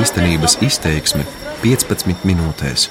īstenības 0.00 0.58
izteiksme 0.64 1.24
15 1.62 2.26
minūtēs. 2.28 2.88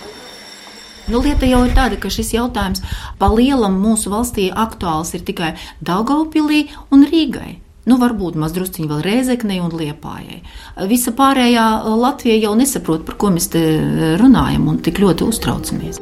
Nu, 1.11 1.19
lieta 1.19 1.47
jau 1.49 1.65
ir 1.67 1.73
tāda, 1.75 1.97
ka 1.99 2.11
šis 2.13 2.31
jautājums 2.37 2.83
pa 3.19 3.27
lielam 3.33 3.75
mūsu 3.81 4.11
valstī 4.13 4.47
aktuāls 4.55 5.11
ir 5.17 5.25
tikai 5.27 5.51
Daugaupilī 5.83 6.69
un 6.95 7.03
Rīgai. 7.09 7.57
Nu, 7.83 7.97
varbūt 7.99 8.37
mazdrusciņi 8.39 8.87
vēl 8.87 9.01
Rēzeknei 9.03 9.59
un 9.59 9.73
Liepājai. 9.75 10.39
Visa 10.87 11.11
pārējā 11.11 11.65
Latvija 11.99 12.39
jau 12.45 12.55
nesaprot, 12.55 13.03
par 13.03 13.19
ko 13.19 13.33
mēs 13.35 13.49
te 13.51 13.63
runājam 14.21 14.69
un 14.71 14.79
tik 14.85 15.03
ļoti 15.03 15.27
uztraucamies. 15.27 15.99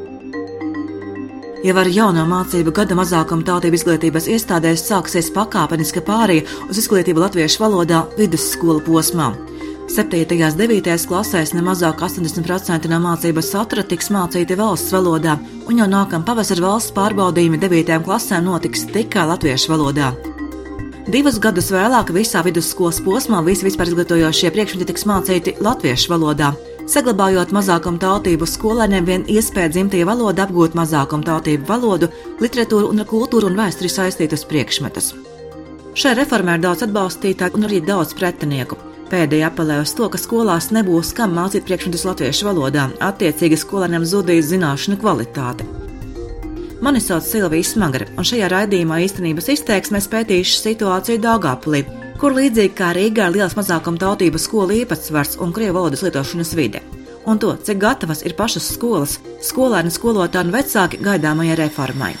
Jau 1.62 1.74
ar 1.78 1.90
jauno 1.90 2.22
mācību 2.26 2.70
gada 2.74 2.94
mazākuma 2.98 3.46
tautību 3.46 3.78
izglītības 3.78 4.30
iestādēs 4.30 4.86
sāksies 4.86 5.30
pakāpeniska 5.34 6.02
pārēja 6.06 6.46
uz 6.70 6.78
izglītību 6.82 7.22
latviešu 7.22 7.62
valodā 7.62 8.04
vidusskola 8.18 8.82
posmā. 8.86 9.32
7. 9.92 10.24
un 10.24 10.54
9. 10.56 10.86
klasēs 11.04 11.50
nemazāk 11.52 12.00
80% 12.00 12.88
no 12.88 12.96
mācības 13.04 13.50
satura 13.52 13.82
tiks 13.84 14.06
mācīti 14.08 14.56
valsts 14.56 14.88
valodā, 14.94 15.34
un 15.68 15.82
jau 15.82 15.84
nākamā 15.84 16.24
pavasara 16.24 16.62
valsts 16.64 16.94
pārbaudījumi 16.96 17.58
9. 17.60 17.98
klasēm 18.06 18.46
notiks 18.46 18.86
tikai 18.88 19.26
latviešu 19.28 19.68
valodā. 19.68 20.06
Divus 21.12 21.36
gadus 21.44 21.68
vēlāk 21.74 22.08
visā 22.16 22.40
vidusskolas 22.46 23.02
posmā 23.04 23.42
visi 23.44 23.66
vispār 23.66 23.90
izglītojošie 23.90 24.52
priekšmeti 24.54 24.86
tiks 24.88 25.04
mācīti 25.10 25.54
latviešu 25.60 26.14
valodā. 26.14 26.54
Saglabājot 26.88 27.52
mazākuma 27.52 28.00
tautību 28.00 28.48
skolēniem 28.48 29.10
vien 29.10 29.26
iespēja 29.28 29.74
dzimtajā 29.74 30.06
valodā 30.08 30.46
apgūt 30.46 30.72
mazākuma 30.78 31.26
tautību 31.26 31.68
valodu, 31.68 32.08
literatūru 32.40 32.88
un 32.94 33.04
kultūru 33.12 33.52
un 33.52 33.60
vēsturi 33.60 33.92
saistītus 33.92 34.46
priekšmetus. 34.48 35.12
Šai 35.92 36.14
reformai 36.16 36.56
ir 36.56 36.64
daudz 36.64 36.86
atbalstītāju 36.88 37.60
un 37.60 37.68
arī 37.68 37.82
daudz 37.84 38.16
pretinieku. 38.16 38.80
Pēdējā 39.12 39.50
apelē 39.50 39.74
uz 39.82 39.90
to, 39.92 40.06
ka 40.08 40.16
skolās 40.16 40.70
nebūs 40.72 41.10
kam 41.12 41.34
mācīt 41.36 41.66
priekšmetus 41.68 42.06
latviešu 42.08 42.46
valodā, 42.48 42.86
attiecīgi 43.04 43.58
skolēniem 43.60 44.06
zudīs 44.08 44.48
zināšanu 44.48 44.96
kvalitāte. 45.02 45.66
Mani 46.82 47.02
sauc 47.04 47.26
Silvija 47.28 47.68
Smagara, 47.68 48.08
un 48.16 48.24
šajā 48.24 48.48
raidījumā 48.54 49.02
īstenības 49.04 49.52
izteiksmēs 49.52 50.08
pētīšu 50.14 50.56
situāciju 50.62 51.20
Dāngāpulī, 51.28 51.84
kur 52.18 52.32
līdzīgi 52.38 52.72
kā 52.80 52.94
Rīgā 52.96 53.28
ir 53.28 53.36
liels 53.36 53.58
mazākuma 53.58 54.00
tautību 54.00 54.40
skolu 54.40 54.80
īpatsvars 54.80 55.36
un 55.44 55.52
krievu 55.52 55.76
valodas 55.82 56.06
lietošanas 56.08 56.56
vide. 56.56 56.80
Un 57.28 57.38
to, 57.38 57.52
cik 57.52 57.84
gatavas 57.84 58.24
ir 58.24 58.32
pašas 58.38 58.72
skolas, 58.72 59.20
skolēni, 59.44 59.92
skolotāji 59.92 60.48
un 60.48 60.56
vecāki 60.56 61.04
gaidāmajai 61.04 61.60
reformai. 61.66 62.14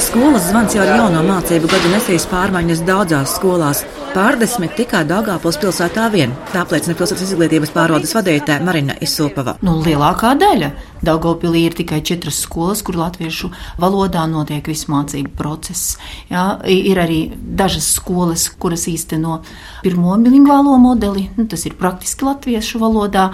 Skolas 0.00 0.46
zvans 0.48 0.74
jau 0.74 0.82
ar 0.84 0.90
jauno 0.96 1.20
mācību 1.26 1.68
gadu 1.68 1.90
nesīs 1.92 2.24
pārmaiņas 2.30 2.80
daudzās 2.88 3.34
skolās. 3.36 3.82
Pārdesmit 4.14 4.72
tikai 4.78 5.02
Dāngāpils 5.06 5.58
pilsētā 5.60 6.06
vien, 6.14 6.32
tā 6.50 6.64
apliecina 6.64 6.96
pilsētas 6.98 7.28
izglītības 7.28 7.72
pārvaldes 7.74 8.14
vadītāja 8.16 8.64
Marina 8.64 8.96
Isupava. 9.04 9.58
Nu, 9.66 9.76
lielākā 9.84 10.32
daļa. 10.40 10.70
Daugopilī 11.04 11.64
ir 11.68 11.76
tikai 11.78 12.02
četras 12.04 12.42
skolas, 12.44 12.82
kur 12.84 12.98
latviešu 13.00 13.50
valodā 13.80 14.26
notiek 14.28 14.66
viss 14.68 14.88
mācību 14.90 15.32
process. 15.38 15.96
Jā, 16.28 16.58
ir 16.68 17.00
arī 17.00 17.20
dažas 17.36 17.88
skolas, 17.96 18.48
kuras 18.60 18.84
īsteno 18.90 19.40
pirmo 19.84 20.16
bilingvālo 20.20 20.76
modeli, 20.80 21.28
nu, 21.38 21.46
tas 21.48 21.64
ir 21.68 21.78
praktiski 21.80 22.26
latviešu 22.28 22.82
valodā, 22.82 23.30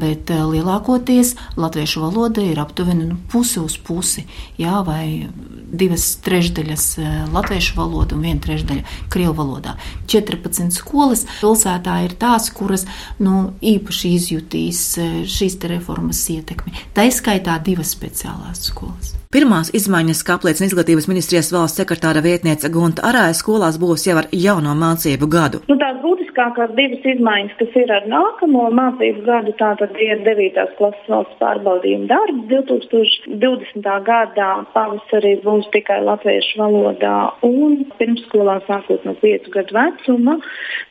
bet 0.00 0.32
lielākoties 0.32 1.36
latviešu 1.58 2.02
valoda 2.02 2.42
ir 2.42 2.58
aptuveni 2.58 3.06
nu, 3.12 3.20
pusi 3.30 3.62
uz 3.62 3.78
pusi, 3.78 4.26
jā, 4.58 4.82
vai 4.86 5.28
divas 5.68 6.10
trešdaļas 6.24 6.88
latviešu 7.34 7.76
valoda 7.78 8.16
un 8.16 8.26
viena 8.26 8.42
trešdaļa 8.42 8.98
krievu 9.12 9.36
valodā. 9.38 9.76
14 10.10 10.74
skolas 10.74 11.26
pilsētā 11.38 12.00
ir 12.06 12.16
tās, 12.18 12.50
kuras 12.54 12.88
nu, 13.22 13.52
īpaši 13.62 14.14
izjutīs 14.18 14.84
šīs 15.28 15.58
reformas 15.68 16.24
ietekmi. 16.32 16.87
Tā 16.98 17.04
izskaitā 17.06 17.52
divas 17.62 17.92
speciālās 17.94 18.64
skolas. 18.72 19.12
Pirmās 19.30 19.68
izmaiņas, 19.70 20.22
kā 20.26 20.34
apliecina 20.34 20.66
izglītības 20.66 21.06
ministrijas 21.06 21.52
valsts 21.54 21.78
sekretāra 21.78 22.18
vietniece 22.24 22.66
Gunta 22.74 23.04
Arāja, 23.06 23.36
skolās 23.38 23.78
būs 23.78 24.08
jau 24.08 24.16
ar 24.18 24.26
jauno 24.34 24.74
mācību 24.74 25.28
gadu. 25.30 25.60
Nu, 25.70 25.76
tās 25.78 26.00
būtiskākās 26.38 26.74
divas 26.76 27.02
izmaiņas, 27.02 27.54
kas 27.58 27.72
ir 27.74 27.90
ar 27.90 28.04
nākamo 28.06 28.68
mācību 28.70 29.24
gadu, 29.26 29.52
tātad 29.58 29.90
ir 29.98 30.20
9. 30.22 30.66
klases 30.78 31.08
valsts 31.10 31.38
pārbaudījuma 31.40 32.06
darbs 32.06 32.44
2020. 32.50 33.82
gadā 34.06 34.64
pavasarī 34.72 35.40
būs 35.42 35.66
tikai 35.72 35.98
latviešu 36.04 36.60
valodā 36.60 37.32
un 37.42 37.84
pirmsskolā 37.98 38.60
sākot 38.68 39.04
no 39.04 39.14
5 39.18 39.50
gadu 39.50 39.74
vecuma 39.74 40.38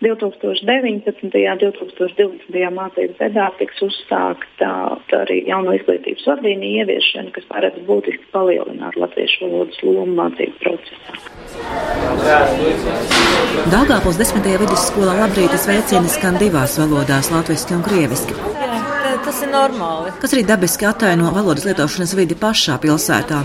2019. 0.04 1.24
un 1.24 1.32
2020. 1.32 2.68
mācību 2.80 3.16
gadā 3.20 3.48
tiks 3.60 3.82
uzsākta 3.88 4.74
arī 5.22 5.46
jauno 5.48 5.78
izglītības 5.80 6.28
vadlīniju 6.28 6.84
ieviešana, 6.84 7.32
kas 7.32 7.48
paredz 7.48 7.80
būtiski 7.88 8.32
palielināt 8.36 9.00
latviešu 9.00 9.48
valodas 9.48 9.84
lomu 9.84 10.20
mācību 10.20 10.60
procesā. 10.60 11.36
Dāngāpils 13.72 14.18
desmitajā 14.20 14.60
vidusskolā 14.62 15.16
labrītas 15.38 15.68
veicieni 15.70 16.10
skan 16.10 16.38
divās 16.42 16.80
valodās- 16.82 17.28
latviešu 17.36 17.76
un 17.76 17.84
krieviski. 17.86 18.34
Tas 19.26 19.42
ir 19.44 19.50
normāli. 19.52 20.12
Kas 20.22 20.34
arī 20.34 20.44
dabiski 20.46 20.86
ataino 20.90 21.32
valodas 21.32 21.66
lietošanas 21.66 22.16
vidi 22.16 22.34
pašā 22.34 22.80
pilsētā. 22.82 23.44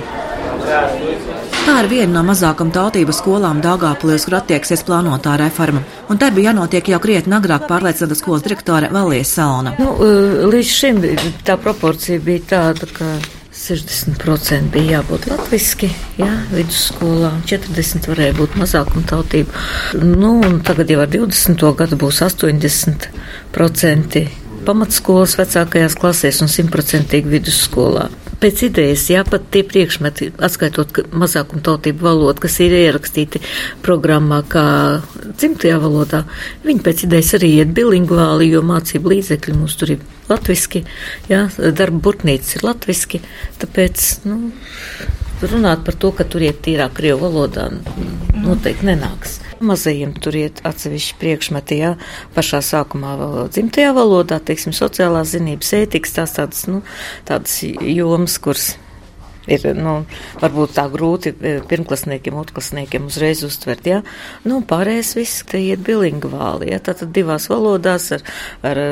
Tā 1.66 1.74
ir 1.82 1.88
viena 1.90 2.12
no 2.12 2.22
mazākuma 2.22 2.72
tautību 2.72 3.12
skolām 3.12 3.60
Dāngāpilīs, 3.60 4.24
kur 4.24 4.38
attieksies 4.40 4.84
plānotā 4.84 5.36
reforma. 5.36 5.82
Un 6.08 6.16
tai 6.16 6.30
bija 6.30 6.52
jānotiek 6.52 6.88
jau 6.88 6.98
krietni 6.98 7.34
agrāk, 7.34 7.68
pārliecināta 7.68 8.16
skolas 8.16 8.42
direktore 8.42 8.88
Valijas 8.90 9.34
Salona. 9.34 9.74
Nu, 9.78 9.98
līdz 10.48 10.68
šim 10.80 11.02
tā 11.44 11.58
proporcija 11.58 12.20
bija 12.20 12.40
tāda, 12.54 12.86
ka 12.86 13.04
60% 13.62 14.72
bija 14.74 14.98
jābūt 14.98 15.28
latviešu, 15.30 15.88
jā, 16.18 16.30
vidusskolā, 16.50 17.30
40% 17.46 18.10
varēja 18.10 18.34
būt 18.40 18.56
mazākuma 18.58 19.04
tautība. 19.06 19.54
Nu, 20.02 20.40
tagad 20.66 20.90
jau 20.90 20.98
ar 21.04 21.10
20. 21.12 21.62
gadu 21.78 21.98
būs 22.00 22.18
80% 22.26 24.24
pamatskolas 24.66 25.36
vecākajās 25.38 25.94
klasēs 25.98 26.42
un 26.42 26.50
100% 26.50 27.22
vidusskolā. 27.30 28.08
Pēc 28.42 28.64
idejas, 28.66 29.04
jā, 29.12 29.20
pat 29.22 29.44
tie 29.54 29.60
priekšmeti, 29.66 30.32
atskaitot 30.42 31.04
mazākuma 31.14 31.62
tautību 31.62 32.02
valodu, 32.02 32.42
kas 32.42 32.58
ir 32.64 32.74
ierakstīti 32.74 33.38
programmā 33.86 34.40
kā 34.50 34.64
dzimtajā 35.38 35.76
valodā, 35.82 36.24
viņi 36.66 36.82
pēc 36.82 37.04
idejas 37.06 37.30
arī 37.38 37.52
iet 37.60 37.70
bilingvāli, 37.76 38.50
jo 38.50 38.64
mācību 38.66 39.14
līdzekļi 39.14 39.54
mums 39.60 39.78
tur 39.78 39.94
ir 39.94 40.02
latviski, 40.26 40.82
jā, 41.30 41.44
darba 41.78 42.02
burtnīcas 42.08 42.56
ir 42.58 42.66
latviski, 42.66 43.22
tāpēc, 43.62 44.08
nu, 44.26 44.40
runāt 45.50 45.82
par 45.86 45.96
to, 45.98 46.12
ka 46.14 46.26
tur 46.28 46.44
iet 46.44 46.60
tīrāk 46.64 46.94
krievu 46.98 47.26
valodā, 47.26 47.68
noteikti 48.42 48.86
nenāks. 48.90 49.38
Mazajiem 49.62 50.14
tur 50.18 50.36
iet 50.38 50.62
atsevišķi 50.66 51.18
priekšmeti, 51.20 51.78
jā, 51.82 51.92
pašā 52.36 52.62
sākumā 52.66 53.16
vēl 53.20 53.50
dzimtajā 53.54 53.92
valodā, 53.96 54.40
teiksim, 54.42 54.74
sociālās 54.76 55.34
zinības, 55.36 55.74
ētikas, 55.82 56.16
tās 56.18 56.34
tādas, 56.38 56.64
nu, 56.70 56.82
tādas 57.28 57.60
jomas, 57.62 58.38
kuras 58.42 58.72
ir, 59.50 59.66
nu, 59.78 59.94
varbūt 60.42 60.76
tā 60.76 60.86
grūti 60.92 61.32
pirmklasniekiem, 61.70 62.36
otrklasniekiem 62.42 63.08
uzreiz 63.10 63.42
uztvert, 63.46 63.86
jā. 63.86 64.02
Nu, 64.48 64.60
pārējais 64.66 65.14
viss 65.18 65.46
te 65.48 65.62
iet 65.62 65.82
bilingvāli, 65.86 66.72
jā, 66.74 66.82
tātad 66.90 67.14
divās 67.14 67.48
valodās 67.52 68.10
ar, 68.18 68.26
ar, 68.66 68.82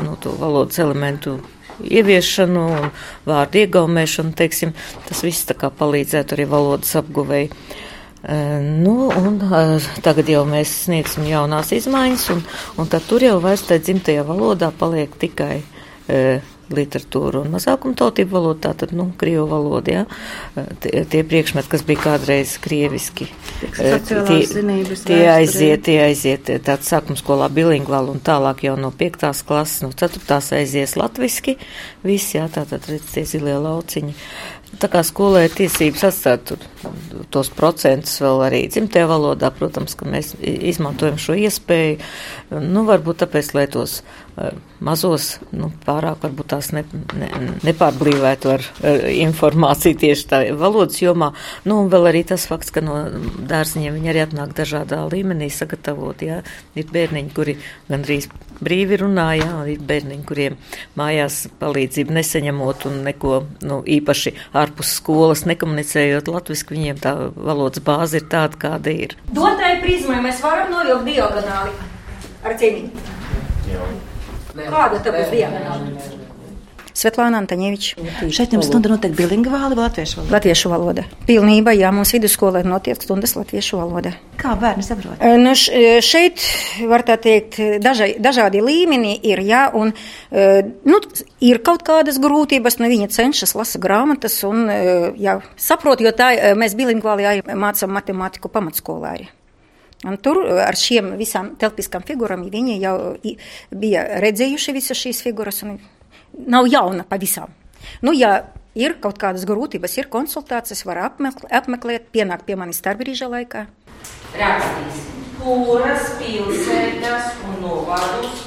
nu, 0.00 0.16
to 0.20 0.34
valodas 0.40 0.80
elementu 0.82 1.38
ieviešanu 1.84 2.64
un 2.76 2.90
vārdu 3.28 3.62
iegaumēšanu, 3.64 4.34
teiksim, 4.38 4.74
tas 5.08 5.22
viss 5.26 5.48
tā 5.48 5.56
kā 5.58 5.72
palīdzētu 5.74 6.36
arī 6.36 6.48
valodas 6.50 6.92
apguvēji. 7.00 7.50
Nu, 8.20 8.94
un, 9.16 9.38
tagad 10.04 10.28
jau 10.28 10.42
mēs 10.48 10.74
sniegsim 10.84 11.24
jaunās 11.30 11.72
izmaiņas, 11.72 12.26
un, 12.34 12.42
un 12.76 12.90
tad 12.92 13.06
tur 13.08 13.24
jau 13.24 13.38
vairs 13.40 13.64
tā 13.68 13.80
dzimtajā 13.80 14.26
valodā 14.28 14.68
paliek 14.76 15.14
tikai 15.22 15.62
literatūra 16.74 17.42
un 17.44 17.52
mazākumtautību 17.54 18.34
valoda, 18.34 18.60
tātad, 18.68 18.94
nu, 18.96 19.08
krievu 19.20 19.46
valoda, 19.50 19.94
jā. 20.00 20.66
Tie, 20.82 21.04
tie 21.10 21.22
priekšmeti, 21.26 21.70
kas 21.72 21.84
bija 21.86 22.02
kādreiz 22.04 22.56
krieviski, 22.62 23.28
tie, 23.76 24.38
zinības, 24.50 25.04
tie 25.08 25.20
aiziet, 25.32 25.84
tie 25.88 25.98
aiziet, 26.04 26.52
tāds 26.66 26.90
sākums 26.92 27.24
skolā 27.24 27.50
bilingvāli 27.52 28.14
un 28.14 28.22
tālāk 28.24 28.64
jau 28.68 28.76
no 28.80 28.92
piektās 28.94 29.42
klases, 29.46 29.82
no 29.84 29.92
ceturtās 29.96 30.52
aizies 30.56 30.96
latviski, 31.00 31.56
viss, 32.06 32.34
jā, 32.36 32.46
tātad, 32.52 32.86
redz, 32.90 33.10
tie 33.14 33.26
zilie 33.28 33.58
lauciņi. 33.60 34.16
Tā 34.80 34.88
kā 34.92 35.02
skolai 35.06 35.46
ir 35.46 35.54
tiesības 35.56 36.06
atstāt 36.08 36.46
tur, 36.48 36.64
tos 37.32 37.50
procentus 37.52 38.16
vēl 38.22 38.42
arī 38.46 38.60
dzimtajā 38.72 39.06
valodā, 39.10 39.50
protams, 39.54 39.94
ka 39.98 40.08
mēs 40.08 40.32
izmantojam 40.40 41.18
šo 41.20 41.36
iespēju, 41.38 42.00
nu, 42.64 42.84
varbūt 42.88 43.22
tāpēc, 43.22 43.52
lai 43.56 43.66
tos 43.70 44.00
uh, 44.00 44.50
mazos, 44.84 45.32
nu, 45.54 45.70
pārāk 45.84 46.24
varbūt 46.24 46.50
tās 46.54 46.70
ne, 46.76 46.84
ne, 47.18 47.30
nepārblīvētu 47.66 48.52
ar 48.54 48.64
uh, 48.64 49.06
informāciju 49.28 50.00
tieši 50.04 50.28
tā 50.32 50.42
valodas 50.58 51.00
jomā, 51.02 51.32
nu, 51.68 51.82
un 51.84 51.92
vēl 51.92 52.10
arī 52.12 52.24
tas 52.32 52.48
fakts, 52.50 52.72
ka 52.74 52.84
no 52.84 53.02
dārziņiem 53.50 53.98
viņi 53.98 54.14
arī 54.14 54.24
atnāk 54.26 54.54
dažādā 54.58 55.02
līmenī 55.12 55.50
sagatavot, 55.54 56.24
jā, 56.24 56.40
ir 56.78 56.94
bērniņi, 56.94 57.34
kuri 57.36 57.58
gandrīz 57.90 58.30
brīvi 58.60 59.00
runā, 59.00 59.28
jā, 59.40 59.50
un 59.62 59.68
ir 59.72 59.84
bērniņi, 59.88 60.24
kuriem 60.28 60.56
mājās 60.98 61.42
palīdzību 61.60 62.16
nesaņemot 62.16 62.86
un 62.90 62.98
neko, 63.06 63.36
nu, 63.66 63.80
īpaši 63.98 64.34
ārpus 64.70 64.94
skolas, 65.00 65.42
nekomunicējot 65.50 66.30
latviski, 66.30 66.76
viņiem 66.78 67.02
tā 67.02 67.14
valodas 67.34 67.82
bāze 67.82 68.20
ir 68.20 68.28
tāda, 68.30 68.56
kāda 68.60 68.94
ir. 68.94 69.16
Dotai 69.34 69.80
prizmai 69.82 70.20
mēs 70.22 70.40
varam 70.44 70.70
novilkt 70.70 71.10
diagonāli 71.10 71.74
ar 72.46 72.56
ciemiņu. 72.56 72.90
Kāda 74.60 75.02
tā 75.02 75.14
būs 75.14 75.30
diagonāli? 75.34 76.19
Svetlāna 76.96 77.38
Antaņeviča. 77.42 78.04
Šeit 78.34 78.52
jums 78.56 78.66
stunda 78.68 78.90
notiek 78.92 79.12
bilingvāli 79.16 79.76
vai 79.78 79.86
latviešu 79.86 80.18
valoda? 80.20 80.34
Latviešu 80.36 80.72
valoda. 80.72 81.04
Pilnībā, 81.28 81.74
jā, 81.78 81.92
mums 81.94 82.12
vidusskolē 82.14 82.62
notiek 82.66 83.00
stundas 83.02 83.36
latviešu 83.38 83.78
valoda. 83.80 84.12
Kā 84.40 84.54
bērni 84.58 84.82
saprot? 84.86 85.16
E, 85.20 85.36
Nu, 85.40 85.52
š- 85.54 86.00
šeit, 86.04 86.42
var 86.90 87.04
tā 87.06 87.16
teikt, 87.20 87.58
daža, 87.82 88.10
dažādi 88.20 88.60
līmeņi 88.64 89.14
ir, 89.30 89.42
jā, 89.46 89.62
un 89.74 89.92
e, 90.30 90.46
nu, 90.84 91.00
ir 91.40 91.62
kaut 91.66 91.84
kādas 91.86 92.18
grūtības, 92.22 92.78
nu, 92.82 92.88
viņi 92.92 93.10
cenšas 93.14 93.54
lasa 93.54 93.78
grāmatas 93.82 94.40
un, 94.48 94.66
jā, 95.20 95.38
saprot, 95.56 96.00
jo 96.00 96.12
tā 96.16 96.32
mēs 96.58 96.74
bilingvāli 96.78 97.26
jā, 97.28 97.36
mācām 97.54 97.94
matemātiku 97.96 98.50
pamatskolā 98.52 99.14
arī. 99.16 99.28
Un 100.08 100.16
tur 100.16 100.38
ar 100.64 100.76
šiem 100.80 101.10
visām 101.20 101.50
telpiskām 101.60 102.00
figūrām 102.08 102.46
viņi 102.48 102.78
jau 102.80 102.94
bija 103.68 104.06
redzējuši 104.24 104.72
visas 104.72 104.96
šīs 104.96 105.20
figūras 105.26 105.60
un 105.66 105.74
nav 106.46 106.68
jauna 106.70 107.04
pavisam. 107.08 107.52
Nu, 108.04 108.12
ja 108.12 108.44
ir 108.74 108.96
kaut 109.02 109.18
kādas 109.20 109.46
grūtības, 109.48 109.96
ir 109.98 110.10
konsultācijas, 110.12 110.84
var 110.86 111.02
apmeklēt, 111.08 112.10
pienākt 112.14 112.46
pie 112.46 112.56
manis 112.60 112.80
starpbrīža 112.82 113.30
laikā. 113.32 113.66
rakstīs, 114.38 115.02
kuras 115.40 116.14
pilsētas 116.20 117.34
un 117.48 117.60
novadus 117.64 118.46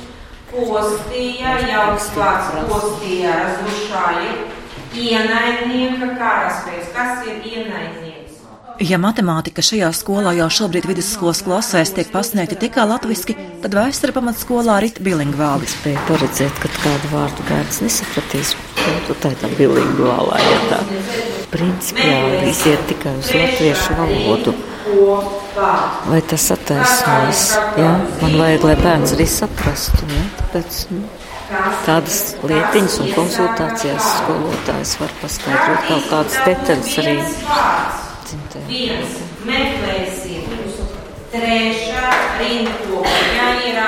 postīja 0.54 1.58
jauks 1.68 2.12
vārds 2.16 2.52
postīja 2.70 3.36
razrušāji 3.42 4.34
ienaidnieka 4.94 6.14
karaspēks. 6.20 6.92
Kas 6.94 7.26
ir 7.28 7.42
ienaidnieks? 7.42 8.13
Ja 8.82 8.98
matemātika 8.98 9.62
šajā 9.62 9.92
skolā 9.94 10.32
jau 10.34 10.48
šobrīd 10.50 10.88
vidusskolas 10.90 11.44
klasēs 11.46 11.92
tiek 11.94 12.10
pasniegta 12.10 12.56
tikai 12.58 12.88
latviski, 12.90 13.36
tad 13.62 13.76
vēsture 13.78 14.16
pamatskolā 14.16 14.80
rit 14.82 14.98
bilingvāli. 15.06 15.70
Spēja 15.70 16.02
paredzēt, 16.08 16.58
ka 16.58 16.72
kādu 16.80 17.12
vārdu 17.12 17.46
bērns 17.52 17.84
nesapratīs. 17.86 18.56
Nu, 19.08 19.16
tā 19.22 19.34
ir 19.36 19.40
tā 19.44 19.52
bilingvālā, 19.60 20.40
ja 20.42 20.60
tā 20.72 20.80
principiāli 21.54 22.50
iziet 22.50 22.82
tikai 22.90 23.14
uz 23.22 23.30
latviešu 23.38 23.98
valodu. 24.00 24.56
Vai 26.10 26.22
tas 26.30 26.50
attaisnojas? 26.56 27.44
Jā, 27.78 27.92
man 28.24 28.38
vajag, 28.42 28.66
lai 28.72 28.78
bērns 28.82 29.14
arī 29.14 29.28
saprastu. 29.30 30.10
Jā, 30.10 30.24
tāpēc, 30.42 30.80
nu, 30.96 31.04
tādas 31.86 32.22
lietiņas 32.42 32.98
un 33.06 33.14
konsultācijās 33.14 34.10
skolotājs 34.18 34.96
var 35.02 35.20
paskaidrot 35.22 35.92
kaut 35.92 36.10
kādas 36.10 36.40
detaļas 36.48 36.98
arī 37.04 37.20
dzimtajā. 38.34 38.68
Viens, 38.74 39.18
meklēsim 39.48 40.54
trešā 41.34 42.10
rindkopa. 42.42 43.12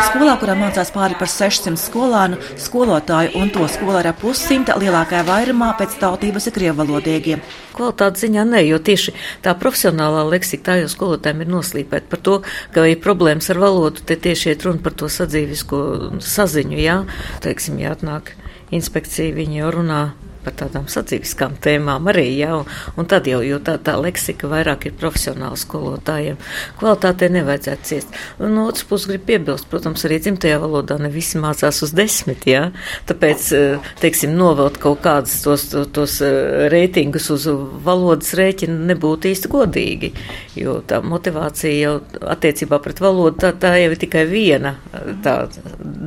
Skolā, 0.05 0.33
kurā 0.41 0.55
mācās 0.57 0.89
pāri 0.93 1.15
par 1.19 1.29
600 1.29 1.77
skolānu, 1.79 2.39
skolotāju 2.61 3.35
un 3.39 3.51
to 3.53 3.65
ap 3.65 4.19
pussimta 4.21 4.75
lielākajā 4.79 5.23
vairumā 5.27 5.71
pēc 5.77 5.97
tautības 6.01 6.47
ir 6.49 6.55
krievalodīgie. 6.55 7.37
Kvalitātes 7.75 8.25
ziņā 8.25 8.45
nē, 8.49 8.63
jo 8.65 8.79
tieši 8.79 9.13
tā 9.45 9.53
profesionālā 9.59 10.25
leksika 10.31 10.71
tā 10.71 10.77
jau 10.81 10.89
skolotājiem 10.91 11.45
ir 11.45 11.51
noslīpēta 11.53 12.09
par 12.09 12.23
to, 12.27 12.35
ka 12.73 12.87
ir 12.89 13.01
problēmas 13.03 13.49
ar 13.53 13.61
valodu, 13.61 14.03
te 14.07 14.17
tieši 14.17 14.53
iet 14.53 14.65
runa 14.65 14.81
par 14.83 14.95
to 14.97 15.11
sadzīvisko 15.11 15.79
saziņu, 16.23 16.79
jā, 16.81 17.01
teiksim, 17.45 17.79
ja 17.83 17.93
atnāk 17.95 18.33
inspekcija, 18.75 19.35
viņi 19.35 19.61
jau 19.61 19.73
runā 19.79 20.03
par 20.45 20.55
tādām 20.61 20.87
sadzīviskām 20.91 21.57
tēmām 21.63 22.09
arī, 22.11 22.27
jā, 22.39 22.53
un, 22.59 22.69
un 22.99 23.09
tad 23.09 23.27
jau, 23.29 23.41
jo 23.45 23.59
tā, 23.65 23.77
tā 23.81 23.97
leksika 23.99 24.49
vairāk 24.51 24.87
ir 24.89 24.97
profesionāla 24.99 25.57
skolotājiem. 25.59 26.37
Kvalitātei 26.79 27.31
nevajadzētu 27.33 27.89
ciest. 27.89 28.15
Un 28.39 28.55
no 28.55 28.67
otras 28.69 28.85
puses 28.87 29.09
grib 29.09 29.25
piebilst, 29.27 29.67
protams, 29.71 30.05
arī 30.07 30.19
dzimtajā 30.23 30.59
valodā 30.61 30.97
ne 31.01 31.09
visi 31.13 31.39
mācās 31.41 31.81
uz 31.85 31.93
desmit, 31.95 32.45
jā, 32.49 32.67
tāpēc, 33.09 33.47
eh, 33.57 33.89
teiksim, 34.01 34.35
novelt 34.37 34.79
kaut 34.81 35.01
kādus 35.05 35.39
tos, 35.45 35.67
tos, 35.71 35.89
tos 35.95 36.17
eh, 36.25 36.67
reitingus 36.71 37.29
uz 37.33 37.47
valodas 37.85 38.33
rēķina 38.37 38.91
nebūtu 38.91 39.31
īsti 39.31 39.51
godīgi, 39.51 40.11
jo 40.59 40.79
tā 40.87 41.01
motivācija 41.05 41.75
jau 41.75 41.95
attiecībā 42.35 42.79
pret 42.83 43.01
valodu, 43.03 43.37
tā, 43.45 43.53
tā 43.59 43.75
jau 43.81 43.91
ir 43.93 43.99
tikai 44.05 44.25
viena 44.29 44.75
eh, 44.93 45.13
tā 45.25 45.37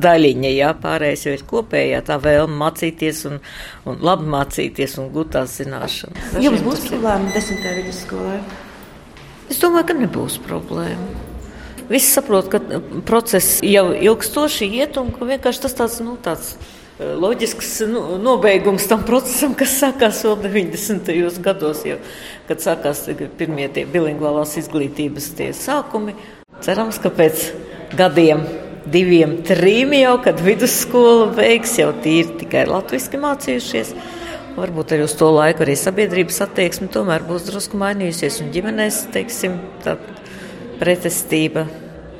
daļiņa, 0.07 0.53
jā, 0.55 0.73
pārējais 0.83 1.25
jau 1.27 1.35
ir 1.35 1.45
kopējā, 1.49 2.03
tā 2.07 2.19
vēlme 2.21 2.59
mācīties 2.59 3.25
un, 3.29 3.39
un 3.89 3.99
labi 4.05 4.28
mācīties 4.29 4.97
un 5.01 5.09
gūt 5.13 5.33
tās 5.35 5.57
zināšanas. 5.59 6.39
Jums 6.43 6.63
būs 6.65 6.85
problēma 6.89 7.33
desmitā 7.35 7.73
vidusskolā? 7.79 8.39
Es 9.49 9.57
domāju, 9.61 9.89
ka 9.89 9.97
nebūs 9.97 10.37
problēma. 10.45 11.27
Visi 11.89 12.11
saprot, 12.13 12.51
ka 12.53 12.81
process 13.07 13.63
jau 13.65 13.87
ilgstoši 13.97 14.67
iet 14.77 14.99
un 15.01 15.09
ka 15.15 15.25
vienkārši 15.25 15.63
tas 15.63 15.73
tāds, 15.73 15.95
nu, 16.05 16.13
tāds 16.21 16.51
eh, 16.53 17.15
loģisks 17.17 17.71
nu, 17.89 18.03
nobeigums 18.21 18.85
tam 18.91 19.01
procesam, 19.07 19.55
kas 19.57 19.73
sākās 19.81 20.21
vēl 20.27 20.37
90. 20.43 21.41
gados, 21.41 21.81
jau, 21.89 21.97
kad 22.45 22.61
sākās 22.61 23.07
pirmie 23.41 23.65
tie 23.73 23.87
bilingvālās 23.89 24.53
izglītības 24.61 25.31
tie 25.39 25.49
sākumi. 25.57 26.13
Cerams, 26.61 27.01
ka 27.01 27.09
pēc 27.09 27.49
gadiem, 27.97 28.45
diviem, 28.93 29.37
trim 29.47 29.93
jau, 29.97 30.15
kad 30.23 30.41
vidusskola 30.43 31.29
beigs, 31.37 31.75
jau 31.79 31.91
tīri 32.03 32.39
tikai 32.41 32.65
latviski 32.69 33.19
mācījušies. 33.21 33.93
Varbūt 34.59 34.95
arī 34.95 35.05
uz 35.05 35.13
to 35.15 35.29
laiku 35.31 35.63
arī 35.63 35.75
sabiedrības 35.79 36.41
attieksme 36.43 36.89
tomēr 36.91 37.23
būs 37.27 37.47
drusku 37.47 37.79
mainījusies, 37.79 38.41
un 38.43 38.51
ģimenēs, 38.55 39.03
teiksim, 39.13 39.55
tā 39.85 39.95
pretestība, 40.81 41.67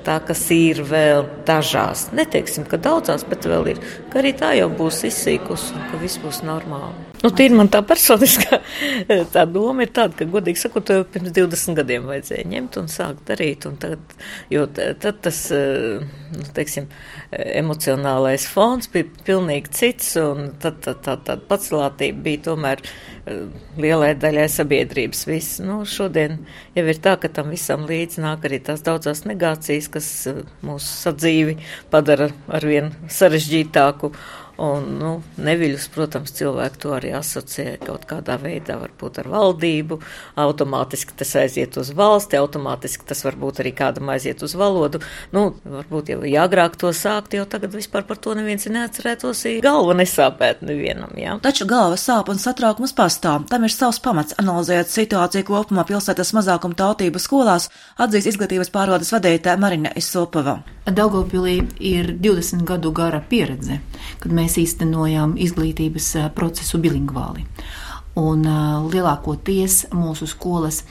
tā 0.07 0.19
kas 0.25 0.45
ir 0.55 0.83
vēl 0.87 1.25
dažās, 1.49 2.09
neteiksim, 2.15 2.69
ka 2.69 2.79
daudzās, 2.79 3.27
bet 3.27 3.49
vēl 3.49 3.73
ir, 3.75 3.85
ka 4.13 4.23
arī 4.23 4.35
tā 4.37 4.55
jau 4.61 4.71
būs 4.71 5.03
izsīkusi 5.09 5.75
un 5.75 5.87
ka 5.91 6.03
viss 6.03 6.21
būs 6.21 6.43
normāli. 6.47 7.08
Nu, 7.19 7.29
tīri 7.35 7.55
man 7.57 7.67
tā 7.67 7.81
personiskā 7.83 8.61
tā 9.33 9.43
doma 9.51 9.83
ir 9.83 9.91
tāda, 9.95 10.15
ka, 10.21 10.27
godīgi 10.31 10.61
sakot, 10.61 10.85
to 10.87 10.99
jau 11.01 11.07
pirms 11.11 11.33
20 11.35 11.75
gadiem 11.81 12.07
vajadzēja 12.07 12.47
ņemt 12.47 12.77
un 12.79 12.87
sākt 12.91 13.25
darīt, 13.27 13.67
un 13.67 13.75
tad, 13.81 14.15
jo 14.53 14.63
tad 14.71 15.19
tas, 15.25 15.41
eh, 15.51 15.99
nu, 16.35 16.47
teiksim, 16.55 16.87
emocionālais 17.35 18.47
fons 18.47 18.87
bija 18.93 19.09
pilnīgi 19.27 19.75
cits, 19.75 20.13
un 20.21 20.53
tad 20.63 20.79
tā, 20.85 20.95
tā, 21.03 21.17
tā 21.27 21.35
pacelātība 21.49 22.23
bija 22.29 22.45
tomēr 22.47 22.85
eh, 22.87 23.43
lielai 23.75 24.13
daļai 24.19 24.47
sabiedrības. 24.55 25.27
Viss, 25.27 25.59
nu, 25.59 25.81
šodien 25.83 26.39
jau 26.77 26.87
ir 26.87 27.03
tā, 27.03 27.17
ka 27.19 27.31
tam 27.35 27.51
visam 27.51 27.83
līdz 27.89 28.21
nāk 28.23 28.47
arī 28.47 28.63
tās 28.63 28.85
daudzās 28.85 29.25
negācijas, 29.27 29.91
kas 29.91 30.11
eh, 30.31 30.45
mūsu 30.63 30.93
sadzīvi 31.03 31.59
padara 31.91 32.31
arvien 32.47 32.93
sarežģītāku. 33.11 34.15
Un, 34.59 34.87
nu, 34.99 35.09
neviļus, 35.39 35.85
protams, 35.93 36.33
cilvēki 36.35 36.81
to 36.83 36.91
arī 36.91 37.13
asociē 37.15 37.77
kaut 37.79 38.03
kādā 38.09 38.35
veidā, 38.41 38.75
varbūt 38.81 39.21
ar 39.21 39.29
valdību. 39.31 39.99
Automātiski 40.43 41.15
tas 41.15 41.31
aiziet 41.39 41.77
uz 41.79 41.93
valsti, 41.95 42.35
automātiski 42.41 43.07
tas 43.07 43.23
varbūt 43.23 43.61
arī 43.63 43.71
kādam 43.77 44.11
aiziet 44.11 44.43
uz 44.43 44.57
valodu. 44.59 44.99
Nu, 45.31 45.45
varbūt 45.63 46.11
jau 46.11 46.19
jāgrāk 46.27 46.75
to 46.81 46.91
sākt, 46.91 47.37
jo 47.39 47.45
tagad 47.47 47.77
vispār 47.77 48.03
par 48.09 48.19
to 48.19 48.35
neviens 48.35 48.67
neatcerētos, 48.67 49.45
ja 49.47 49.63
galva 49.63 49.95
nesāpēt 50.01 50.65
nevienam. 50.67 51.15
Jā. 51.15 51.37
Taču 51.45 51.67
galva 51.69 51.95
sāp 51.99 52.27
un 52.33 52.41
satraukums 52.43 52.95
pastāv. 52.97 53.47
Tam 53.47 53.63
ir 53.63 53.71
savs 53.71 54.01
pamats, 54.03 54.35
analizējot 54.43 54.91
situāciju 54.91 55.47
kopumā 55.53 55.87
pilsētas 55.87 56.33
mazākuma 56.35 56.75
tautību 56.83 57.23
skolās, 57.23 57.69
atzīst 57.95 58.33
izglītības 58.33 58.73
pārvaldes 58.75 59.15
vadītāja 59.15 59.55
Marina 59.61 59.95
Isopava. 59.95 60.59
Daugopilī 60.89 61.59
ir 61.85 62.15
20 62.17 62.65
gadu 62.65 62.91
gara 62.95 63.19
pieredze, 63.21 63.77
kad 64.19 64.33
mēs 64.33 64.48
īstenojām 64.57 65.37
izglītības 65.37 66.09
eh, 66.15 66.31
procesu 66.35 66.81
bilingvāli. 66.81 67.45
Un 68.19 68.41
lielākoties 68.89 69.93
mūsu 69.95 70.25
skolas 70.27 70.81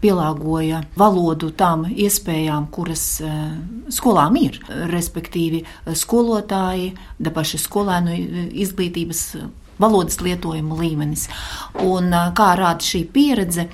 pielāgoja 0.00 0.78
valodu 0.96 1.50
tām 1.52 1.82
iespējām, 1.90 2.68
kuras 2.72 3.02
skolām 3.92 4.38
ir. 4.40 4.56
Respektīvi, 4.88 5.64
skolotāji, 5.92 6.94
da 7.18 7.34
paši 7.34 7.60
skolēnu 7.60 8.16
izglītības 8.62 9.26
valodas 9.78 10.20
lietojuma 10.20 10.78
līmenis. 10.80 11.28
Un 11.84 12.14
kā 12.36 12.50
rāda 12.56 12.84
šī 12.84 13.04
pieredze, 13.12 13.68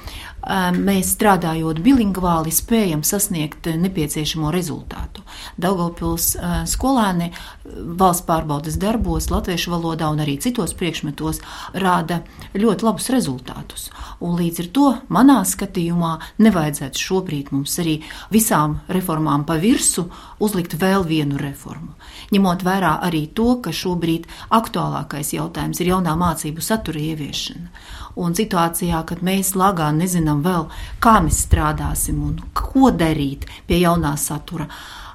mēs 0.75 1.13
strādājot 1.15 1.79
bilingvāli 1.85 2.51
spējam 2.55 3.05
sasniegt 3.07 3.69
nepieciešamo 3.79 4.51
rezultātu. 4.55 5.23
Daugavpils 5.63 6.33
skolēni 6.71 7.31
valsts 7.73 8.27
pārbaudas 8.29 8.77
darbos, 8.81 9.31
latviešu 9.33 9.73
valodā 9.73 10.11
un 10.13 10.23
arī 10.25 10.37
citos 10.43 10.75
priekšmetos 10.79 11.41
rāda 11.75 12.23
ļoti 12.55 12.87
labus 12.87 13.09
rezultātus. 13.15 13.89
Un 14.23 14.37
līdz 14.39 14.63
ar 14.65 14.69
to 14.77 14.89
manā 15.13 15.41
skatījumā 15.49 16.13
nevajadzētu 16.43 17.03
šobrīd 17.07 17.53
mums 17.55 17.79
arī 17.83 17.99
visām 18.33 18.79
reformām 18.93 19.47
pa 19.49 19.59
virsu 19.63 20.07
uzlikt 20.43 20.77
vēl 20.81 21.07
vienu 21.09 21.41
reformu. 21.41 21.97
Ņemot 22.33 22.63
vērā 22.65 22.99
arī 23.07 23.27
to, 23.37 23.59
ka 23.65 23.73
šobrīd 23.75 24.29
aktuālākais 24.53 25.35
jautājums 25.37 25.83
ir 25.83 25.93
jaunā 25.95 26.15
mācību 26.19 26.65
satura 26.65 27.03
ieviešana 27.03 27.71
un 28.17 28.35
situācijā, 28.37 29.03
kad 29.09 29.23
mēs 29.25 29.55
lagā 29.59 29.89
nezinām 29.97 30.43
vēl, 30.45 30.67
kā 31.03 31.19
mēs 31.25 31.45
strādāsim 31.47 32.21
un 32.27 32.41
ko 32.57 32.93
darīt 32.93 33.49
pie 33.69 33.83
jaunā 33.83 34.17
satura. 34.21 34.69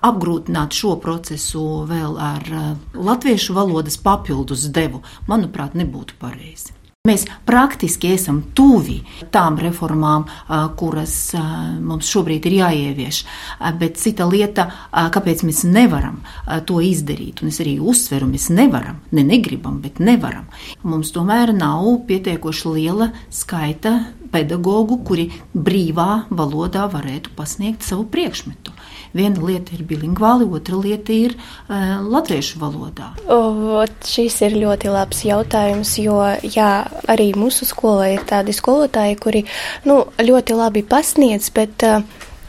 Apgrūtināt 0.06 0.77
šo 0.77 0.96
procesu 1.01 1.63
vēl 1.89 2.18
ar 2.22 2.50
eh, 2.50 2.74
latviešu 2.94 3.58
valodas 3.58 3.98
papildus 4.01 4.68
devu, 4.74 5.04
manuprāt, 5.30 5.77
nebūtu 5.77 6.20
pareizi. 6.22 6.77
Mēs 7.08 7.24
praktiski 7.48 8.10
esam 8.18 8.42
tuvi 8.58 8.98
tām 9.32 9.56
reformām, 9.62 10.25
kuras 10.80 11.13
mums 11.80 12.10
šobrīd 12.12 12.50
ir 12.50 12.56
jāievieš. 12.58 13.22
Bet 13.80 14.00
cita 14.01 14.27
lieta, 14.27 14.66
kāpēc 14.92 15.46
mēs 15.48 15.63
nevaram 15.70 16.20
to 16.68 16.82
izdarīt, 16.84 17.44
un 17.44 17.54
es 17.54 17.62
arī 17.63 17.77
uzsveru, 17.80 18.27
mēs 18.27 18.50
nevaram, 18.51 19.00
ne 19.16 19.24
negribam, 19.24 19.80
bet 19.84 20.01
nevaram. 20.04 20.50
Mums 20.84 21.13
tomēr 21.16 21.54
nav 21.56 21.88
pietiekoši 22.10 22.75
liela 22.75 23.13
skaita 23.32 23.96
pedagoģu, 24.34 25.00
kuri 25.08 25.30
brīvā 25.56 26.25
valodā 26.27 26.89
varētu 26.92 27.32
pasniegt 27.38 27.88
savu 27.88 28.10
priekšmetu. 28.12 28.75
Viena 29.17 29.41
lieta 29.41 29.74
ir 29.75 29.83
bilingvāli, 29.89 30.45
otra 30.53 30.77
lieta 30.77 31.13
ir 31.15 31.36
uh, 31.38 31.97
latviešu 32.05 32.62
valodā. 32.62 33.12
O, 33.33 33.83
šis 34.05 34.39
ir 34.45 34.57
ļoti 34.62 34.93
labs 34.93 35.24
jautājums, 35.25 35.95
jo 36.03 36.19
jā, 36.45 36.71
arī 37.09 37.31
mūsu 37.38 37.65
skolā 37.65 38.13
ir 38.13 38.24
tādi 38.29 38.55
skolotāji, 38.55 39.17
kuri 39.21 39.43
nu, 39.89 40.03
ļoti 40.21 40.57
labi 40.57 40.86
pasniedz, 40.86 41.50
bet 41.55 41.88
uh, 41.88 42.05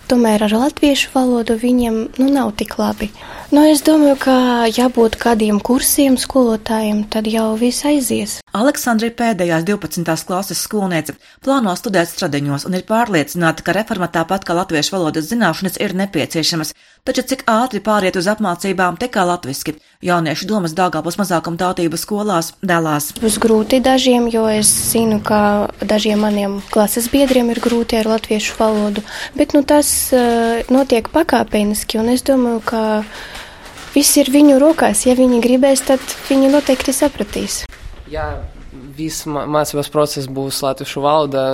tomēr 0.09 0.45
ar 0.47 0.57
latviešu 0.67 1.13
valodu 1.15 1.59
viņiem 1.61 2.01
nu, 2.21 2.31
nav 2.33 2.55
tik 2.61 2.79
labi. 2.81 3.11
Nu, 3.49 3.63
es 3.65 3.81
domāju, 3.81 4.19
ka 4.21 4.33
jābūt 4.69 5.15
kādiem 5.17 5.57
kursiem 5.65 6.19
skolotājiem, 6.21 7.07
tad 7.09 7.25
jau 7.33 7.55
viss 7.57 7.87
aizies. 7.89 8.35
Aleksandrija 8.53 9.15
pēdējās 9.17 9.65
12. 9.65 10.05
klases 10.29 10.61
skolniece 10.67 11.15
plāno 11.41 11.73
studēt 11.81 12.11
stradeņos 12.11 12.67
un 12.69 12.77
ir 12.77 12.85
pārliecināta, 12.85 13.65
ka 13.65 13.73
reforma 13.73 14.11
tāpat 14.13 14.45
kā 14.45 14.53
latviešu 14.59 14.93
valodas 14.99 15.31
zināšanas 15.31 15.81
ir 15.81 15.97
nepieciešamas, 15.97 16.75
taču 17.09 17.25
cik 17.25 17.47
ātri 17.49 17.81
pāriet 17.81 18.21
uz 18.21 18.29
apmācībām 18.29 19.01
kā 19.01 19.25
latviski. 19.25 19.79
Jauniešu 20.05 20.47
domas 20.47 20.77
Dāngāpus 20.77 21.17
mazākuma 21.17 21.57
tautības 21.57 22.05
skolās 22.05 22.53
dēlās. 22.61 23.15
Būs 23.17 23.41
grūti 23.41 23.81
dažiem, 23.81 24.29
jo 24.29 24.45
es 24.53 24.69
zinu, 24.93 25.23
ka 25.25 25.73
dažiem 25.81 26.21
maniem 26.21 26.61
klases 26.69 27.09
biedriem 27.09 27.49
ir 27.49 27.65
grūti 27.65 27.97
ar 27.97 28.13
latviešu 28.13 28.61
valodu, 28.61 29.03
bet 29.41 29.57
nu, 29.57 29.65
tas 29.65 29.89
uh, 30.13 30.61
notiek 30.69 31.09
pakāpeniski 31.17 31.99
un 31.99 32.13
es 32.13 32.29
domāju, 32.29 32.63
ka 32.69 32.85
viss 33.99 34.15
ir 34.21 34.31
viņu 34.31 34.61
rokās. 34.63 35.03
Ja 35.09 35.19
viņi 35.19 35.43
gribēs, 35.43 35.83
tad 35.89 36.03
viņi 36.29 36.53
noteikti 36.55 36.95
sapratīs. 36.95 37.65
Ja 38.13 38.31
viss 38.99 39.27
mācības 39.27 39.91
process 39.93 40.31
būs 40.31 40.63
latviešu 40.63 41.03
valoda, 41.03 41.45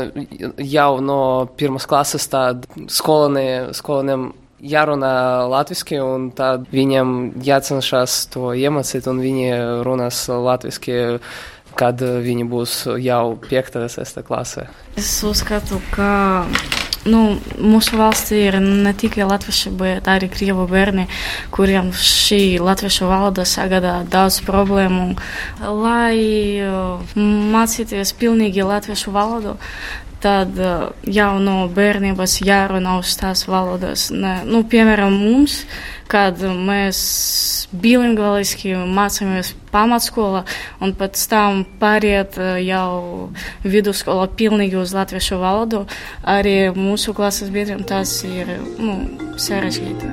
jau 0.58 0.90
no 1.04 1.18
pirmās 1.58 1.86
klases 1.88 2.26
tad 2.30 2.66
skolēniem 2.90 4.30
jārunā 4.64 5.14
latviešu, 5.52 6.00
un 6.04 6.30
tad 6.36 6.68
viņiem 6.72 7.10
jācenšas 7.44 8.24
to 8.34 8.52
iemācīt, 8.56 9.08
un 9.10 9.20
viņi 9.24 9.50
runās 9.86 10.24
latviešu, 10.28 11.20
kad 11.74 12.00
viņi 12.00 12.48
būs 12.48 12.78
jau 13.02 13.24
5. 13.48 13.78
un 13.80 13.88
6. 13.90 14.22
klasē. 14.26 14.68
Es 15.00 15.16
uzskatu, 15.26 15.80
ka 15.94 16.44
nu, 17.08 17.22
mūsu 17.60 17.98
valstī 18.00 18.44
ir 18.48 18.58
ne 18.62 18.92
tikai 18.96 19.26
latvieši, 19.28 19.72
bet 19.78 20.08
arī 20.10 20.30
krievu 20.32 20.66
bērni, 20.70 21.06
kuriem 21.54 21.92
šī 21.96 22.58
latviešu 22.62 23.08
valoda 23.10 23.46
sagādā 23.48 24.00
daudz 24.10 24.40
problēmu. 24.46 25.14
Lai 25.60 26.16
uh, 26.64 27.14
mācīties 27.54 28.14
pilnīgi 28.20 28.66
latviešu 28.66 29.14
valodu, 29.14 29.58
tad 30.24 30.56
uh, 30.56 30.88
jau 31.04 31.32
no 31.42 31.64
bērnības 31.74 32.40
jārunā 32.44 32.98
uz 33.02 33.12
tās 33.20 33.44
valodas. 33.50 34.08
Ne, 34.14 34.40
nu, 34.48 34.64
piemēram, 34.64 35.12
mums 35.12 35.60
kad 36.10 36.38
mēs 36.38 36.98
bilingvāliski 37.82 38.74
mācāmies 38.76 39.54
pamatskolā 39.72 40.44
un 40.84 40.94
pēc 40.98 41.24
tam 41.30 41.64
pāriet 41.80 42.38
eh, 42.38 42.60
jau 42.68 43.30
vidusskolā 43.64 44.28
pilnīgi 44.38 44.78
uz 44.80 44.94
latviešu 44.96 45.40
valodu. 45.40 45.84
Arī 46.22 46.70
mūsu 46.76 47.16
klases 47.16 47.52
biedriem 47.54 47.84
tas 47.88 48.20
ir 48.28 48.56
nu, 48.78 48.98
sarežģīti. 49.40 50.12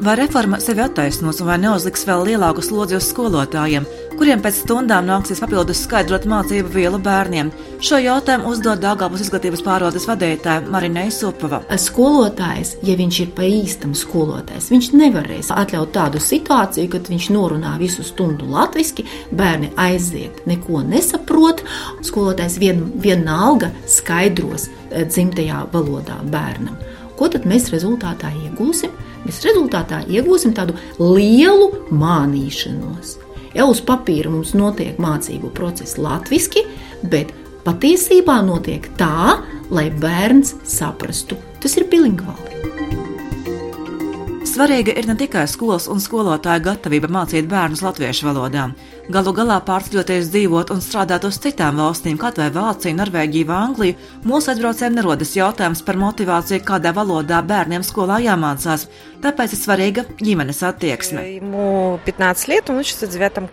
Vai 0.00 0.14
reforma 0.16 0.56
sevi 0.64 0.80
attaisnos 0.80 1.42
un 1.42 1.50
vai 1.50 1.58
neuzliks 1.60 2.06
vēl 2.08 2.30
lielāku 2.30 2.64
slodzi 2.64 2.96
uz 2.96 3.10
skolotājiem, 3.12 3.84
kuriem 4.20 4.42
pēc 4.44 4.58
stundām 4.66 5.06
nāksies 5.08 5.38
papildus 5.40 5.78
skaidrot 5.86 6.26
mācību 6.28 6.68
vielu 6.74 6.98
bērniem? 7.00 7.48
Šo 7.80 7.96
jautājumu 8.04 8.50
uzdod 8.50 8.82
Dāngāpus 8.82 9.22
izglītības 9.24 9.62
pārvaldes 9.64 10.04
vadītāja 10.10 10.66
Marina 10.68 11.06
Supava. 11.14 11.62
Skolotājs, 11.80 12.74
ja 12.84 12.98
viņš 12.98 13.20
ir 13.24 13.30
pa 13.38 13.46
īstam 13.48 13.94
skolotājs, 13.96 14.68
viņš 14.74 14.90
nevarēs 15.00 15.48
atļaut 15.56 15.94
tādu 15.94 16.20
situāciju, 16.20 16.90
kad 16.92 17.08
viņš 17.08 17.30
norunā 17.32 17.72
visu 17.80 18.04
stundu 18.04 18.50
latviski, 18.52 19.06
bērni 19.32 19.72
aiziet, 19.80 20.44
neko 20.50 20.82
nesaprot, 20.84 21.64
skolotājs 22.04 22.58
vien, 22.60 22.84
vienalga 23.00 23.72
skaidros 23.88 24.68
eh, 24.68 25.06
dzimtajā 25.08 25.64
valodā 25.72 26.20
bērnam. 26.28 26.76
Ko 27.16 27.32
tad 27.32 27.48
mēs 27.48 27.72
rezultātā 27.72 28.34
iegūsim? 28.44 28.92
Mēs 29.24 29.40
rezultātā 29.48 30.04
iegūsim 30.12 30.52
tādu 30.56 30.76
lielu 31.00 31.72
mānīšanos. 31.88 33.16
Jau 33.56 33.66
uz 33.72 33.80
papīra 33.82 34.30
mums 34.30 34.52
notiek 34.54 35.00
mācību 35.02 35.50
process 35.56 35.98
latviešu, 35.98 36.62
bet 37.10 37.32
patiesībā 37.66 38.38
notiek 38.46 38.86
tā, 39.00 39.40
lai 39.74 39.88
bērns 39.90 40.54
saprastu, 40.66 41.38
tas 41.62 41.76
ir 41.78 41.88
bilingvāli. 41.90 42.49
Svarīga 44.60 44.92
ir 45.00 45.06
ne 45.08 45.14
tikai 45.16 45.46
skolas 45.48 45.86
un 45.88 46.02
skolotāja 46.04 46.60
gatavība 46.60 47.08
mācīt 47.08 47.46
bērnus 47.48 47.80
latviešu 47.80 48.26
valodā. 48.26 48.66
Galu 49.10 49.32
galā 49.34 49.56
pārceļoties 49.66 50.28
dzīvot 50.30 50.68
un 50.74 50.82
strādāt 50.84 51.24
uz 51.26 51.38
citām 51.40 51.80
valstīm, 51.80 52.18
kā 52.20 52.28
vai 52.36 52.50
Vāciju, 52.52 52.98
Norvēģiju 52.98 53.48
vai 53.48 53.56
Angliju, 53.64 53.96
mūsu 54.28 54.52
aizbraucējiem 54.52 54.98
nerodas 54.98 55.32
jautājums 55.34 55.80
par 55.82 55.96
motivāciju, 55.98 56.60
kādā 56.68 56.92
valodā 56.94 57.40
bērniem 57.42 57.82
skolā 57.82 58.20
jāmācās. 58.22 58.84
Tāpēc 59.20 59.52
ir 59.52 59.60
svarīga 59.60 60.04
ģimenes 60.20 60.62
attieksme. 60.64 61.24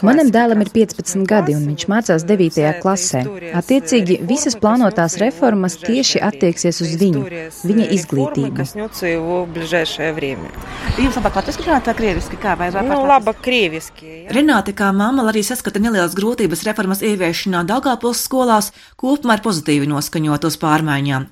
Manam 0.08 0.30
dēlam 0.32 0.62
ir 0.64 0.72
15 0.76 1.26
gadi 1.28 1.56
un 1.58 1.66
viņš 1.72 1.88
mācās 1.92 2.28
9. 2.28 2.68
klasē. 2.84 3.24
Attiecīgi, 3.58 4.20
visas 4.30 4.56
plānotās 4.60 5.18
reformas 5.24 5.80
tieši 5.82 6.22
attieksies 6.24 6.84
uz 6.86 6.94
viņu, 7.02 7.26
viņa 7.64 7.90
izglītību. 7.98 8.68
Jums 10.98 11.14
labāk 11.14 11.36
latviski 11.38 11.62
runāt 11.62 11.86
vai 11.86 11.94
krieviski? 11.94 12.38
Kā, 12.42 12.56
vai 12.58 12.72
nu, 12.74 12.96
labāk 13.06 13.38
krieviski. 13.46 14.08
Renāte 14.34 14.74
kā 14.74 14.88
mamma 14.90 15.28
arī 15.30 15.44
saskata 15.46 15.78
nelielas 15.78 16.16
grūtības 16.18 16.64
reformas 16.66 17.04
ieviešanā 17.06 17.60
Dāngāpils 17.70 18.24
skolās, 18.26 18.72
kopumā 18.98 19.36
ir 19.38 19.44
pozitīvi 19.46 19.86
noskaņot 19.92 20.48
uz 20.50 20.58
pārmaiņām. 20.58 21.28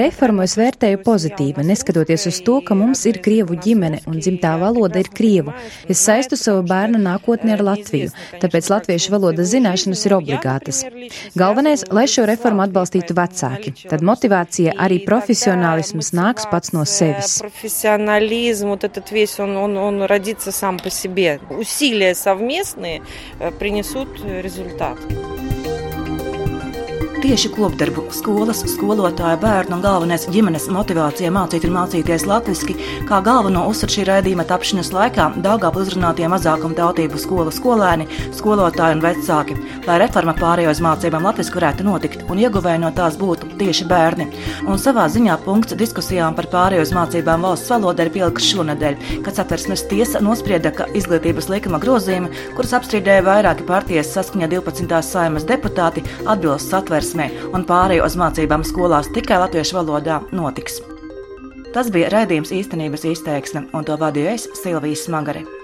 Reformu 0.00 0.42
es 0.42 0.56
vērtēju 0.58 1.00
pozitīvi, 1.06 1.66
neskatoties 1.70 2.26
uz 2.32 2.42
to, 2.42 2.58
ka 2.66 2.74
mums 2.74 3.04
ir 3.06 3.20
krievu 3.22 3.54
ģimene 3.54 4.02
un 4.10 4.18
dzimtā 4.18 4.56
valoda 4.58 5.04
ir 5.04 5.12
krievu. 5.14 5.54
Es 5.86 6.02
saistu 6.02 6.34
savu 6.40 6.66
bērnu 6.66 6.98
nākotni 7.06 7.54
ar 7.54 7.62
Latviju, 7.70 8.10
tāpēc 8.42 8.72
latviešu 8.74 9.14
valodas 9.14 9.54
zināšanas 9.54 10.04
ir 10.10 10.18
obligātas. 10.18 10.82
Galvenais, 11.38 11.86
lai 11.94 12.08
šo 12.10 12.26
reformu 12.26 12.66
atbalstītu 12.66 13.14
vecāki, 13.14 13.76
tad 13.86 14.02
motivācija 14.02 14.74
arī 14.82 14.98
profesionālisms 15.33 16.13
nāks 16.13 16.45
pats 16.51 16.73
no 16.73 16.85
sevis. 16.85 17.41
Вот 18.69 18.83
этот 18.83 19.11
весь 19.11 19.39
он, 19.39 19.57
он, 19.57 19.77
он 19.77 20.03
родится 20.03 20.51
сам 20.51 20.77
по 20.77 20.89
себе. 20.89 21.39
Усилия 21.49 22.15
совместные 22.15 23.01
принесут 23.59 24.09
результат. 24.23 24.97
tieši 27.29 27.49
kopdarbu, 27.53 28.07
skolas, 28.15 28.61
skolotāja, 28.71 29.37
bērnu 29.37 29.75
un 29.75 29.81
galvenais 29.83 30.23
ģimenes 30.31 30.69
motivācija 30.71 31.29
mācīt 31.33 31.65
un 31.67 31.75
mācīties 31.75 32.25
latviešu, 32.29 32.75
kā 33.09 33.19
galveno 33.25 33.65
uzsver 33.69 33.91
šī 33.93 34.05
raidījuma 34.07 34.45
tapšanas 34.49 34.89
laikā 34.95 35.27
Daugāpil 35.43 35.83
uzrunātie 35.83 36.29
mazākuma 36.31 36.77
tautību 36.79 37.19
skolu 37.21 37.53
skolēni, 37.53 38.07
skolotāji 38.37 38.97
un 38.97 39.03
vecāki, 39.03 39.57
lai 39.86 39.98
reforma 40.00 40.34
pārējo 40.38 40.72
uz 40.72 40.80
mācībām 40.84 41.26
latviešu 41.28 41.54
varētu 41.56 41.86
notikt 41.86 42.24
un 42.32 42.40
ieguvēji 42.40 42.82
no 42.82 42.90
tās 42.96 43.18
būtu 43.20 43.50
tieši 43.60 43.86
bērni. 43.90 44.28
Un 44.68 44.80
savā 44.80 45.06
ziņā 45.12 45.36
punkts 45.44 45.76
diskusijām 45.78 46.36
par 46.38 46.48
pārējo 46.52 46.84
uz 46.86 46.94
mācībām 46.96 47.44
valsts 47.46 47.72
valodā 47.72 48.06
ir 48.06 48.12
pieliks 48.14 48.48
šonadēļ, 48.52 48.98
kad 49.26 49.40
satversmes 49.40 49.86
tiesa 49.90 50.22
nosprieda, 50.24 50.72
ka 50.74 50.88
izglītības 50.96 51.50
likuma 51.52 51.80
grozījumi, 51.82 52.32
kurus 52.56 52.74
apstrīdēja 52.78 53.26
vairāki 53.28 53.66
partijas 53.68 54.12
saskaņā 54.16 54.50
12. 54.56 55.02
saimas 55.04 55.48
deputāti, 55.48 56.04
atbilst 56.24 56.72
satversmē 56.72 57.30
un 57.52 57.66
pārējo 57.68 58.08
uz 58.08 58.18
mācībām 58.20 58.64
skolās 58.66 59.12
tikai 59.14 59.42
latviešu 59.44 59.80
valodā 59.80 60.22
notiks. 60.32 60.80
Tas 61.74 61.88
bija 61.90 62.12
raidījums 62.12 62.54
īstenības 62.54 63.08
izteiksme, 63.10 63.66
un 63.74 63.86
to 63.88 63.98
vadīju 63.98 64.32
es 64.36 64.48
Silvijas 64.62 65.08
Smagare. 65.08 65.63